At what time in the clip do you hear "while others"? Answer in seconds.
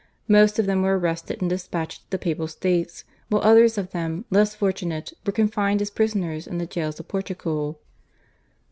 3.29-3.77